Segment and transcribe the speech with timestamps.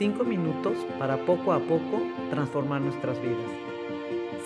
[0.00, 2.00] Cinco minutos para poco a poco
[2.30, 3.50] transformar nuestras vidas.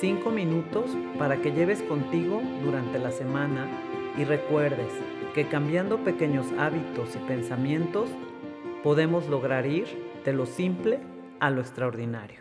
[0.00, 3.68] Cinco minutos para que lleves contigo durante la semana
[4.18, 4.90] y recuerdes
[5.32, 8.08] que cambiando pequeños hábitos y pensamientos
[8.82, 9.86] podemos lograr ir
[10.24, 10.98] de lo simple
[11.38, 12.40] a lo extraordinario.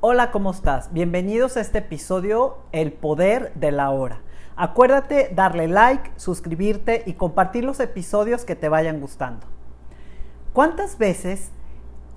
[0.00, 0.94] Hola, ¿cómo estás?
[0.94, 4.22] Bienvenidos a este episodio El Poder de la Hora.
[4.56, 9.46] Acuérdate darle like, suscribirte y compartir los episodios que te vayan gustando.
[10.54, 11.50] ¿Cuántas veces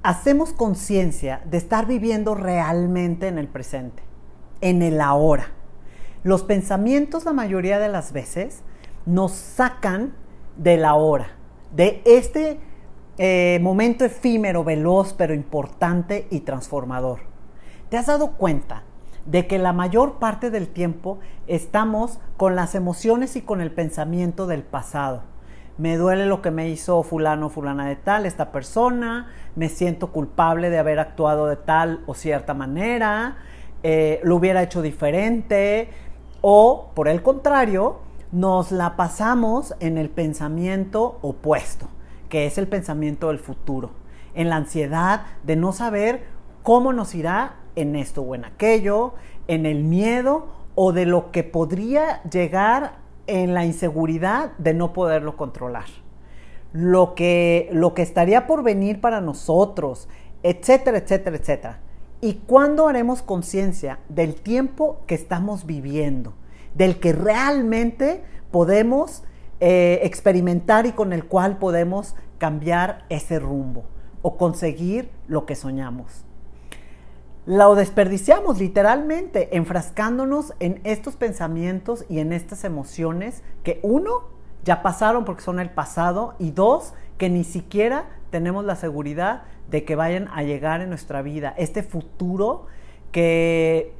[0.04, 4.04] hacemos conciencia de estar viviendo realmente en el presente,
[4.62, 5.48] en el ahora?
[6.24, 8.62] Los pensamientos la mayoría de las veces
[9.06, 10.14] nos sacan
[10.58, 11.28] del ahora,
[11.74, 12.60] de este
[13.18, 17.22] eh, momento efímero, veloz, pero importante y transformador.
[17.90, 18.84] ¿Te has dado cuenta
[19.26, 24.48] de que la mayor parte del tiempo estamos con las emociones y con el pensamiento
[24.48, 25.24] del pasado?
[25.78, 30.70] Me duele lo que me hizo fulano, fulana de tal, esta persona, me siento culpable
[30.70, 33.38] de haber actuado de tal o cierta manera,
[33.84, 35.90] eh, lo hubiera hecho diferente,
[36.42, 38.00] o por el contrario,
[38.32, 41.88] nos la pasamos en el pensamiento opuesto,
[42.30, 43.92] que es el pensamiento del futuro,
[44.34, 46.26] en la ansiedad de no saber
[46.64, 49.14] cómo nos irá en esto o en aquello,
[49.48, 55.38] en el miedo o de lo que podría llegar en la inseguridad de no poderlo
[55.38, 55.86] controlar.
[56.74, 60.10] Lo que, lo que estaría por venir para nosotros,
[60.44, 61.80] etcétera, etcétera, etcétera.
[62.20, 66.34] ¿Y cuándo haremos conciencia del tiempo que estamos viviendo?
[66.74, 69.24] Del que realmente podemos
[69.60, 73.86] eh, experimentar y con el cual podemos cambiar ese rumbo
[74.22, 76.27] o conseguir lo que soñamos
[77.48, 84.26] lo desperdiciamos literalmente, enfrascándonos en estos pensamientos y en estas emociones que uno,
[84.66, 89.86] ya pasaron porque son el pasado y dos, que ni siquiera tenemos la seguridad de
[89.86, 91.54] que vayan a llegar en nuestra vida.
[91.58, 92.66] Este futuro
[93.14, 93.94] que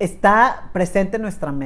[0.00, 1.60] está presente en nuestra mente.